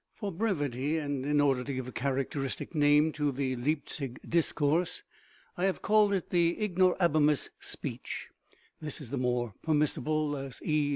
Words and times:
For 0.13 0.31
brevity, 0.31 0.97
and 0.97 1.23
in 1.27 1.39
order 1.39 1.63
to 1.63 1.73
give 1.75 1.87
a 1.87 1.91
characteristic 1.91 2.73
name 2.73 3.11
to 3.11 3.31
the 3.31 3.55
Leipzig 3.55 4.19
discourse, 4.27 5.03
I 5.55 5.65
have 5.65 5.83
called 5.83 6.11
it 6.11 6.31
the" 6.31 6.57
Ig 6.59 6.75
norabimus 6.79 7.49
speech"; 7.59 8.29
this 8.81 8.99
is 8.99 9.11
the 9.11 9.17
more 9.17 9.53
permissible, 9.61 10.35
as 10.35 10.59
E. 10.63 10.89